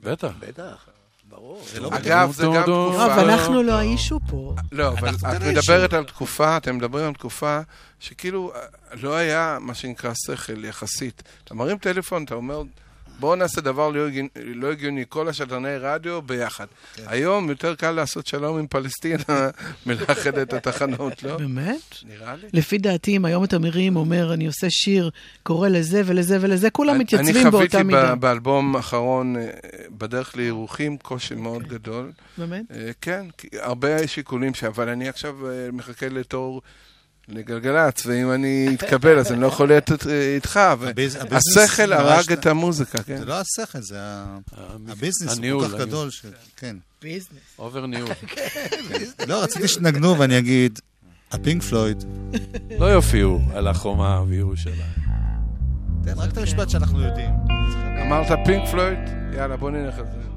[0.02, 0.32] בטח.
[0.40, 0.86] בטח,
[1.28, 1.62] ברור.
[1.80, 3.14] לא אגב, זה גם תקופה...
[3.14, 4.54] אבל אנחנו לא האישו פה.
[4.72, 7.60] לא, אבל את כן מדברת על תקופה, אתם מדברים על תקופה
[8.00, 8.60] שכאילו אה,
[9.02, 11.22] לא היה מה שנקרא שכל יחסית.
[11.44, 12.62] אתה מרים טלפון, אתה אומר,
[13.18, 16.66] בואו נעשה דבר לא הגיוני- לא הגיוני, כל השדרני רדיו ביחד.
[17.06, 19.24] היום יותר קל לעשות שלום עם פלסטינה
[19.86, 21.36] מלאחד את התחנות, לא?
[21.36, 21.80] באמת?
[22.04, 22.48] נראה לי.
[22.52, 25.10] לפי דעתי, אם היום אתה מרים, אומר, אני עושה שיר,
[25.42, 28.00] קורא לזה ולזה ולזה, כולם מתייצבים באותה אני מידה.
[28.02, 29.46] חוויתי באלבום האחרון, אה,
[29.90, 32.10] בדרך לירוחים, קושי מאוד גדול.
[32.38, 32.64] באמת?
[32.74, 33.26] אה, כן,
[33.60, 36.62] הרבה שיקולים, אבל אני עכשיו אה, מחכה לתור
[37.28, 39.90] לגלגלצ, ואם אני אתקבל, אז אני לא יכול להיות
[40.34, 40.60] איתך.
[41.30, 43.18] השכל הרג את המוזיקה, כן.
[43.18, 43.98] זה לא השכל, זה
[44.88, 46.08] ה business, הוא כל כך גדול,
[46.56, 46.76] כן.
[47.02, 47.38] business.
[47.58, 48.10] over ניהול.
[49.28, 50.78] לא, רציתי שתנגנו ואני אגיד,
[51.32, 52.04] הפינק פלויד,
[52.78, 54.76] לא יופיעו על החומה בירושלים.
[56.04, 57.30] תן רק את המשפט שאנחנו יודעים.
[58.02, 58.98] אמרת פינק פלויד?
[59.36, 60.28] יאללה, בוא נלך על זה.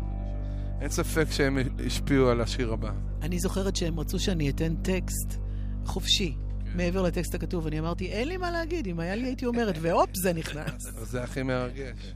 [0.82, 2.92] אין ספק שהם השפיעו על השיר הבא.
[3.22, 5.38] אני זוכרת שהם רצו שאני אתן טקסט
[5.86, 6.36] חופשי,
[6.76, 7.68] מעבר לטקסט הכתוב.
[7.68, 10.88] אני אמרתי, אין לי מה להגיד, אם היה לי הייתי אומרת, והופ, זה נכנס.
[11.02, 12.14] זה הכי מרגש.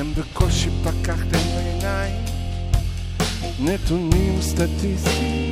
[0.00, 2.24] אתם בקושי פקחתם בעיניים,
[3.60, 5.50] נתונים סטטיסטיים,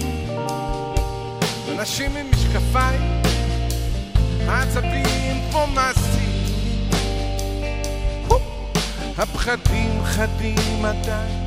[1.73, 3.23] אנשים עם משקפיים,
[4.49, 5.67] עצבים כמו
[8.29, 8.39] הו,
[9.19, 11.47] הפחדים חדים עדיין,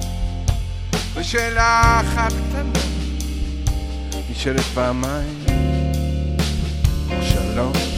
[1.16, 2.80] ושאלה אחת קטנה,
[4.32, 5.46] נשאלת פעמיים,
[7.10, 7.89] או שלוש.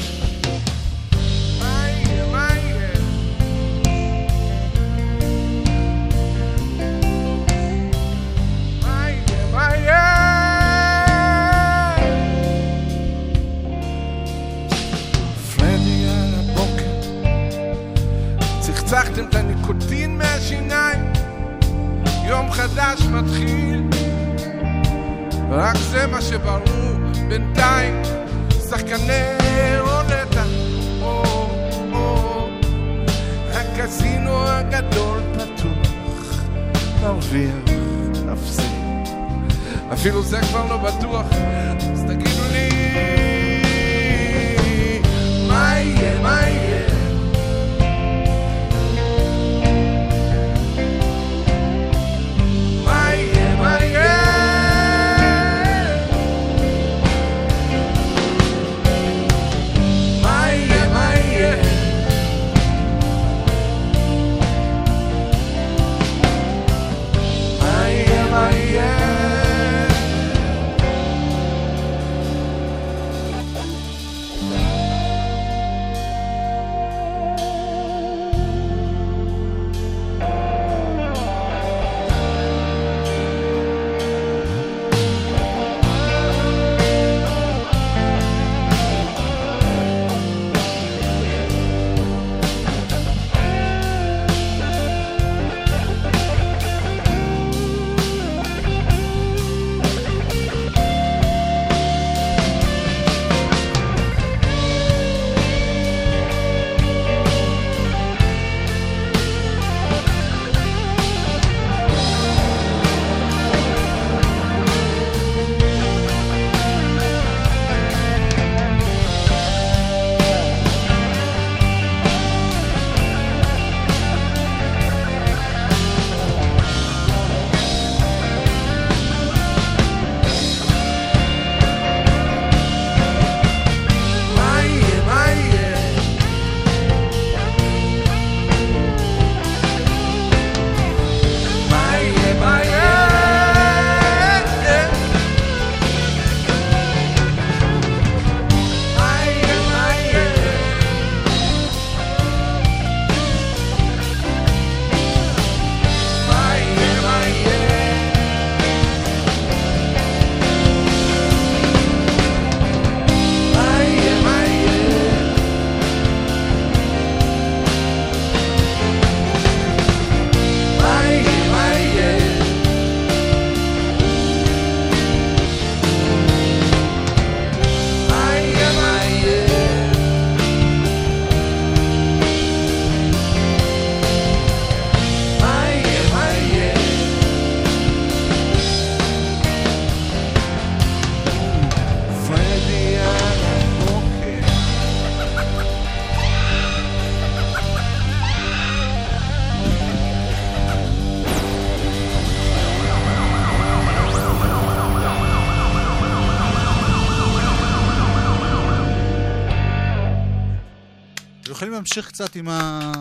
[211.91, 212.91] להמשיך קצת עם ה...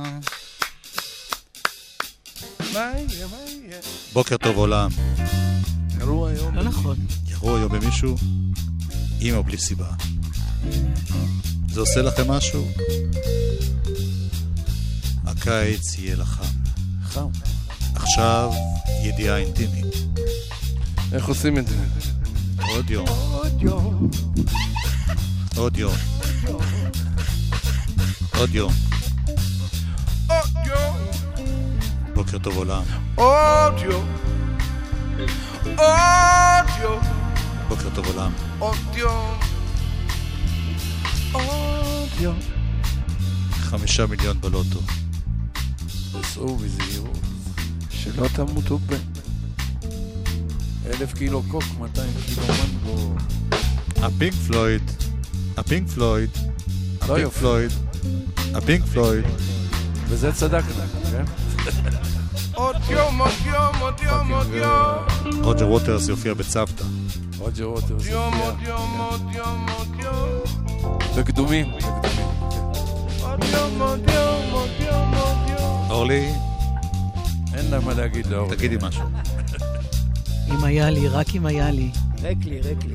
[2.73, 3.81] מה יהיה, מה יהיה?
[4.13, 4.91] בוקר טוב עולם.
[6.01, 6.55] ירו היום.
[6.55, 6.97] לא נכון.
[7.27, 8.17] ירו היום במישהו,
[9.21, 9.91] עם או בלי סיבה.
[11.69, 12.69] זה עושה לכם משהו?
[15.25, 16.45] הקיץ יהיה לחם.
[17.03, 17.29] חם.
[17.95, 18.51] עכשיו,
[19.05, 19.95] ידיעה אינטימית.
[21.13, 21.77] איך עושים את זה?
[22.59, 24.11] עוד יום, עוד יום,
[25.57, 25.95] עוד יום.
[28.41, 28.73] עוד יום.
[30.29, 30.97] עוד יום,
[32.15, 32.83] בוקר טוב עולם.
[33.15, 34.09] עוד יום.
[35.77, 37.01] עוד יום,
[37.69, 38.33] בוקר טוב עולם.
[38.59, 39.39] עוד יום.
[41.33, 42.39] עוד יום.
[43.53, 44.81] חמישה מיליון בלוטו.
[46.21, 47.19] נסעו בזהירות.
[47.91, 48.95] שלא תמותו ב...
[50.87, 53.15] אלף קילו קוק, 200 קילו מנגו.
[54.03, 54.83] הפינק פלויד,
[55.57, 56.31] הפינק פלויד,
[57.09, 57.33] לא הפינק.
[57.33, 57.71] פלויד,
[58.55, 59.25] הפינק פלויד.
[60.11, 60.75] בזה צדקת,
[61.11, 61.25] כן?
[62.55, 65.43] עוד יום, עוד יום, עוד יום, עוד יום.
[65.43, 66.85] רוג'ר ווטרס יופיע בצוותא.
[67.39, 68.07] רוג'ר ווטרס.
[68.07, 68.47] יום, הופיע.
[68.47, 71.01] עוד יום, עוד יום, עוד יום.
[71.19, 71.67] בקדומים.
[73.21, 75.91] עוד יום, עוד יום, עוד יום, עוד יום.
[75.91, 76.33] אורלי,
[77.55, 78.55] אין להם מה להגיד לאור.
[78.55, 79.03] תגידי משהו.
[80.49, 81.91] אם היה לי, רק אם היה לי.
[82.23, 82.95] ריק לי, ריק לי.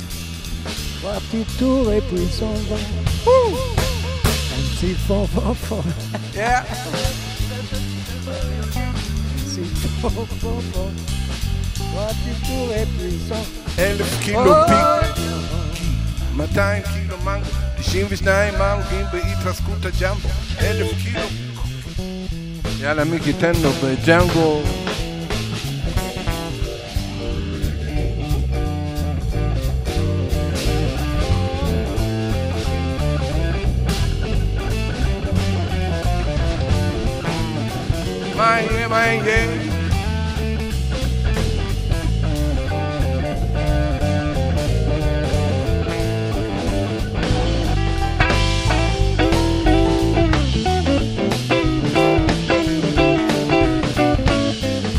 [1.01, 2.75] Trois petits tours et puis s'en va.
[3.25, 3.57] Woo!
[3.57, 5.83] Un petit fond, fond, fond.
[6.35, 6.59] Yeah!
[6.59, 6.63] Un
[9.39, 10.91] petit fond, fond, fond.
[11.73, 13.83] Trois petits tours et puis s'en va.
[13.83, 14.65] 11 kilo oh!
[14.67, 15.01] pique.
[16.37, 17.47] 200 kilo mango.
[17.81, 18.83] 92 mango.
[18.91, 20.29] Gimbe itaskuta jambo.
[20.59, 21.25] 11 kilo.
[22.79, 24.61] Yala miki tendo be jango.
[38.61, 39.47] יהיה, מה יהיה?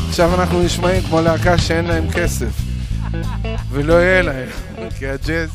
[0.09, 2.61] עכשיו אנחנו נשמעים כמו להקה שאין להם כסף
[3.71, 4.49] ולא יהיה להם
[4.99, 5.51] כי הג'אז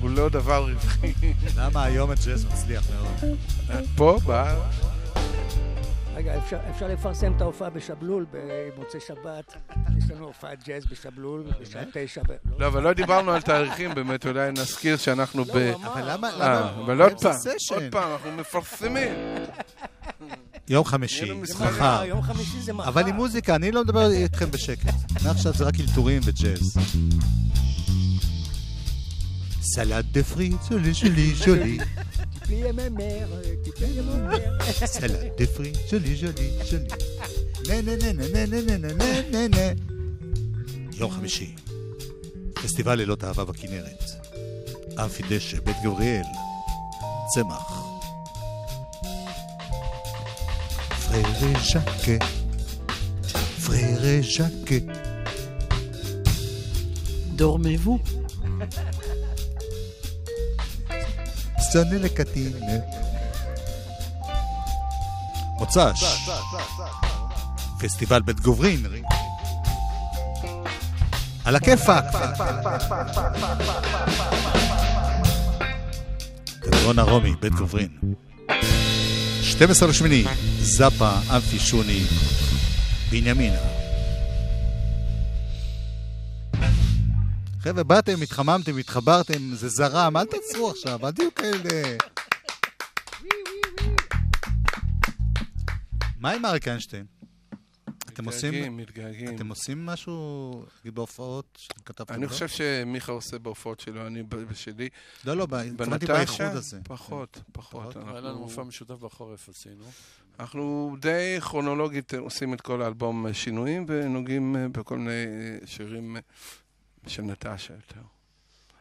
[0.00, 1.12] הוא לא דבר רווחי
[1.56, 3.36] למה היום הג'אז מצליח מאוד?
[3.96, 4.83] פה בארץ
[6.14, 9.56] רגע, אפשר, אפשר לפרסם את ההופעה בשבלול במוצאי שבת.
[9.98, 12.22] יש לנו הופעת ג'אז בשבלול בשעה תשע.
[12.28, 12.32] ב...
[12.58, 15.50] לא, אבל לא דיברנו על תאריכים באמת, אולי נזכיר שאנחנו ב...
[15.50, 15.92] הוא אמר.
[15.92, 16.70] אבל למה, אה, למה?
[16.84, 17.34] אבל עוד פעם.
[17.70, 19.12] עוד פעם, אנחנו מפרסמים.
[20.68, 21.32] יום חמישי.
[21.32, 21.64] מחר.
[21.64, 22.88] מחר, יום חמישי זה מחר.
[22.88, 24.94] אבל עם מוזיקה, אני לא מדבר איתכם בשקט.
[25.24, 26.76] מעכשיו זה רק אלתורים וג'אז.
[29.74, 31.78] סלט דה פריט, שולי שולי שולי.
[32.54, 33.28] fille à ma mère,
[33.64, 34.18] coucou à mon
[35.38, 36.88] de fruits, jolie, jolie, jolie.
[39.32, 39.58] נהנה
[40.96, 41.54] יום חמישי,
[42.54, 44.02] פסטיבל לילות אהבה בכנרת,
[45.04, 46.24] אמפי דשא, בית גבריאל,
[47.34, 47.84] צמח.
[51.62, 52.18] ז'קה,
[57.36, 57.98] Dormez-vous?
[61.74, 62.52] סונה לקטין.
[65.58, 66.04] מוצ"ש,
[67.80, 68.86] פסטיבל בית גוברין.
[71.44, 72.04] על הכיפאק.
[76.62, 77.88] תיאטרון הרומי, בית גוברין.
[79.42, 80.24] 12 לשמיני,
[80.60, 82.04] זאפה, אמפי שוני,
[83.10, 83.83] בנימינה.
[87.64, 91.96] חבר'ה, באתם, התחממתם, התחברתם, זה זרם, אל תעצרו עכשיו, אל תהיו כאלה.
[96.18, 97.06] מה עם אריק איינשטיין?
[98.08, 99.36] אתם עושים, מתגעגעים, מתגעגעים.
[99.36, 102.14] אתם עושים משהו נגיד, בהופעות שכתבתם?
[102.14, 102.28] אני לו?
[102.28, 104.88] חושב שמיכה עושה בהופעות שלו, אני בשלי.
[105.24, 106.46] לא, לא, התכוונתי באיחוד?
[106.46, 106.78] הזה.
[106.84, 107.96] פחות, פחות.
[107.96, 109.84] היה לנו אנחנו- מופע משותף בחורף עשינו.
[110.40, 116.20] אנחנו די כרונולוגית עושים את כל האלבום שינויים ונוגעים אה, בכל מיני אה, שירים אה,
[117.06, 118.00] של נטשה יותר.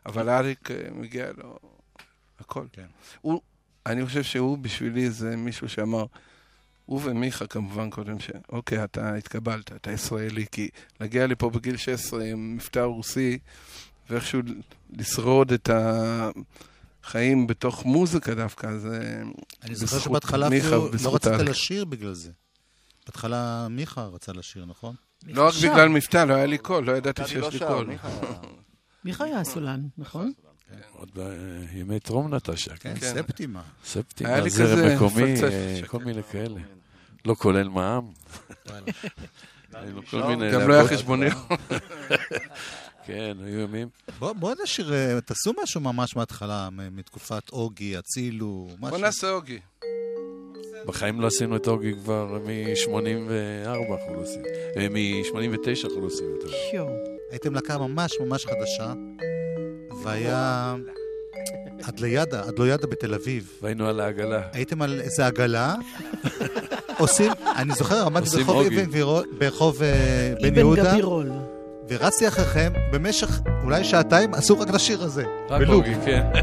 [0.06, 1.60] אבל אריק אה, מגיע לו
[2.40, 2.66] הכל.
[2.72, 2.86] כן.
[3.22, 3.42] הוא,
[3.86, 6.06] אני חושב שהוא בשבילי זה מישהו שאמר,
[6.86, 10.70] הוא ומיכה כמובן קודם, שאוקיי, אתה התקבלת, אתה ישראלי, כי
[11.00, 13.40] להגיע לפה בגיל 16 עם מבטא רוסי,
[14.10, 14.42] ואיכשהו
[14.90, 15.70] לשרוד את
[17.04, 19.24] החיים בתוך מוזיקה דווקא, זה
[19.64, 21.50] אני זוכר שבהתחלה אפילו לא רצית אריק.
[21.50, 22.32] לשיר בגלל זה.
[23.06, 24.96] בהתחלה מיכה רצה לשיר, נכון?
[25.28, 25.54] לא רק.
[25.64, 27.86] בגלל מבטא, לא היה לי קול, לא ידעתי שיש לא לי קול.
[27.86, 30.32] מיכה היה- סולן, נכון?
[30.92, 31.12] עוד
[31.74, 32.76] בימי טרום נטשה.
[32.78, 33.14] כן, כן.
[33.22, 33.62] ספטימה.
[34.40, 35.44] לי זרם מקומי.
[35.44, 36.60] אה, כל מיני כאלה.
[37.26, 38.12] לא כולל מע"מ.
[40.28, 40.88] מיני גם לא היה.
[40.88, 41.34] חשבוניות.
[43.06, 43.88] כן, היו ימים.
[44.20, 48.98] בוא- בוא נשיר, אה, תעשו משהו ממש מההתחלה, מ- מתקופת אוגי, אצילו, בוא משהו.
[49.02, 49.60] נעשה אוגי.
[50.86, 52.90] בחיים לא עשינו את אוגי כבר מ-84
[53.66, 54.42] אנחנו לא עושים.
[54.92, 56.92] מ-89 אנחנו לא עושים את אוגי.
[57.32, 58.94] הייתם להקה ממש ממש חדשה,
[60.04, 60.76] והיה
[61.90, 63.60] אדליאדה, אדלויאדה בתל אביב.
[63.62, 64.42] והיינו על העגלה.
[64.54, 65.76] הייתם על איזה עגלה,
[66.98, 68.66] עושים, אני זוכר, עמדתי ברחוב.
[68.66, 71.30] אבן גבירול, ברחוב אה, בן אבן יהודה, גבירול.
[71.90, 73.30] ורצתי אחריכם במשך
[73.64, 75.24] אולי שעתיים, עשו רק לשיר הזה.
[75.50, 75.62] רק.
[75.68, 76.24] אוגי, כן.
[76.34, 76.42] כן,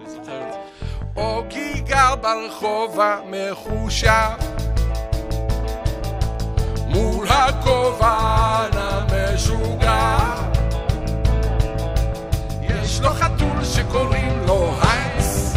[0.00, 1.20] אני זוכר את זה.
[1.20, 1.61] אוגי
[1.92, 4.08] גר ברחוב המחושב.
[6.88, 10.16] מול הכובען המשוגע.
[12.62, 15.56] יש לו חתול שקוראים לו היינס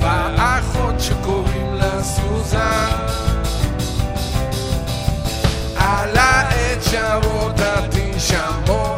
[0.00, 2.96] ואחות שקוראים לה סוזן
[5.76, 8.93] על העץ שרות התשמות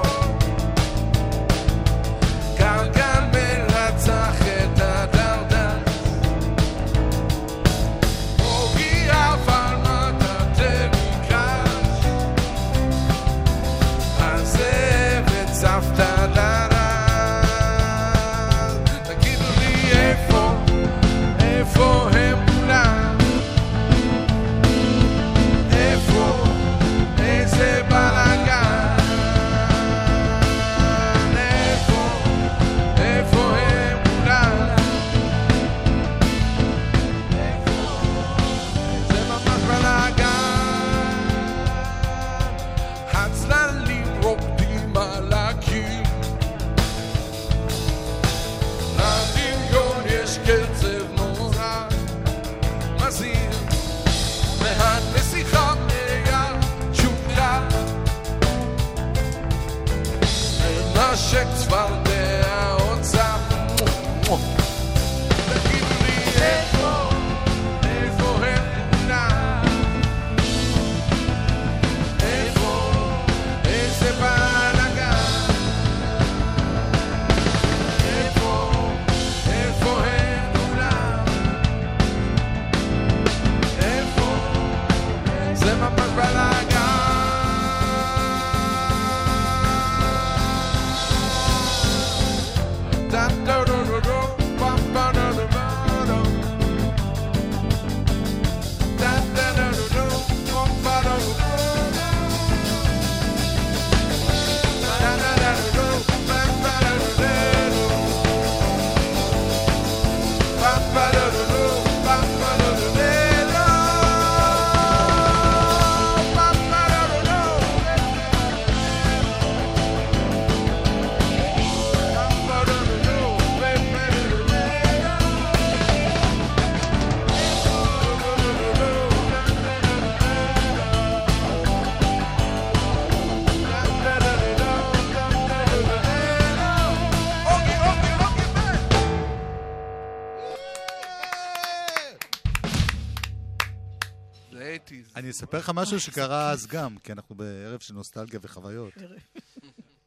[145.46, 148.94] אספר לך משהו שקרה אז גם, כי אנחנו בערב של נוסטלגיה וחוויות.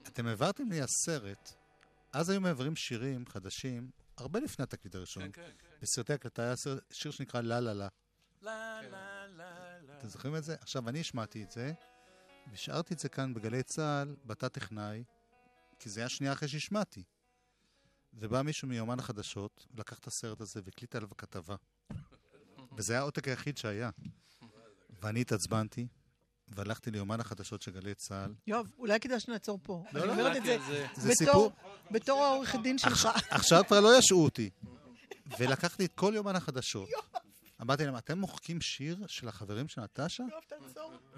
[0.07, 1.53] אתם העברתם לי הסרט,
[2.13, 5.23] אז היו מעברים שירים חדשים, הרבה לפני התקליט הראשון.
[5.81, 6.53] בסרטי הקלטה היה
[6.91, 7.87] שיר שנקרא לה לה לה.
[9.97, 10.55] אתם זוכרים את זה?
[10.61, 11.73] עכשיו, אני השמעתי את זה,
[12.47, 15.03] והשארתי את זה כאן בגלי צה"ל, בתא טכנאי,
[15.79, 17.03] כי זה היה שנייה אחרי שהשמעתי.
[18.13, 21.55] ובא מישהו מיומן החדשות, לקח את הסרט הזה והקליט עליו כתבה.
[22.77, 23.89] וזה היה העותק היחיד שהיה.
[25.01, 25.87] ואני התעצבנתי,
[26.47, 28.33] והלכתי ליומן החדשות של גלי צה"ל.
[28.47, 29.83] יואב, אולי כדאי שנעצור פה.
[29.93, 30.57] לא, אני לא, אומרת את זה
[30.95, 31.51] זה בתור- סיפור.
[31.91, 33.09] בתור העורך דין שלך.
[33.29, 34.49] עכשיו כבר לא ישעו אותי.
[35.39, 36.89] ולקחתי את כל יומן החדשות.
[37.61, 40.23] אמרתי להם, אתם מוחקים שיר של החברים של נטשה?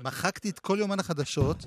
[0.03, 1.65] מחקתי את כל יומן החדשות,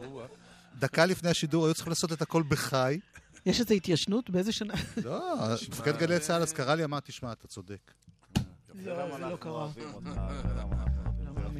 [0.78, 2.98] דקה לפני השידור היו צריכים לעשות את הכל בחי.
[3.46, 4.30] יש איזו התיישנות?
[4.30, 4.74] באיזה שנה?
[5.04, 5.36] לא,
[5.70, 7.92] מפקד גלי צה"ל אז קרא לי, אמר, תשמע, אתה צודק.
[8.74, 9.68] לא, זה לא קרה.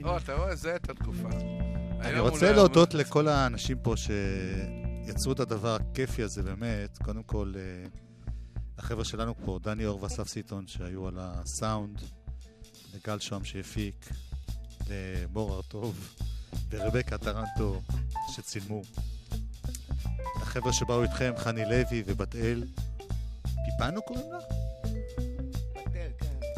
[0.04, 1.28] או, אתה רואה, זה את התקופה.
[2.00, 6.98] אני רוצה להודות לכל האנשים פה שיצרו את הדבר הכיפי הזה, באמת.
[7.02, 7.88] קודם כל, אה,
[8.78, 12.00] החבר'ה שלנו פה, דני אור ואסף סיטון, שהיו על הסאונד,
[12.94, 14.08] לגל שוהם שהפיק,
[14.88, 16.14] למור הרטוב
[16.70, 17.80] ורבקה טרנטו
[18.34, 18.82] שצילמו.
[20.36, 22.64] החבר'ה שבאו איתכם, חני לוי ובת אל.
[23.42, 24.38] פיפנו קוראים לה?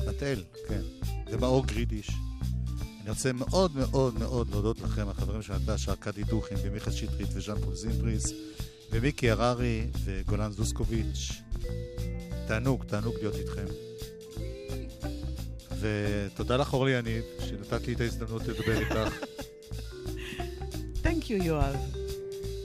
[0.07, 0.82] בת אל, כן.
[1.26, 2.11] ומאור גרידיש.
[3.07, 7.61] אני רוצה מאוד מאוד מאוד להודות לכם, החברים של נטש, ארכדי דוכין ומיכאל שטרית וז'אן
[7.61, 8.33] פול זימפריס
[8.91, 11.33] ומיקי הררי וגולן זוסקוביץ'.
[12.47, 13.65] תענוג, תענוג להיות איתכם.
[15.81, 19.15] ותודה לך, אורלי יניב, שנתת לי את ההזדמנות לדבר איתך.
[21.03, 21.77] Thank you, יואב.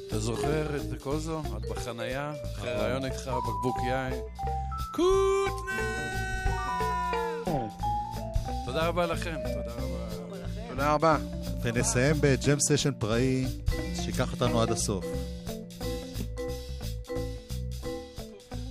[0.08, 1.42] אתה זוכר את קוזו?
[1.58, 4.14] את בחנייה, אחרי ראיון איתך, בקבוק יין.
[4.96, 6.02] קוטנר!
[8.66, 9.91] תודה רבה לכם, תודה רבה.
[10.72, 11.18] תודה רבה.
[11.62, 13.46] ונסיים בג'ם סשן פראי,
[14.06, 15.06] שיקח אותנו עד הסוף.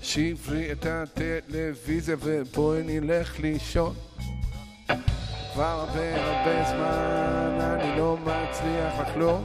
[0.02, 3.94] שברי את הטלוויזיה ובואי נלך לישון.
[5.52, 9.44] כבר הרבה הרבה זמן אני לא מצליח לחלום.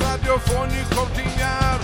[0.00, 1.78] radiofónico Tinha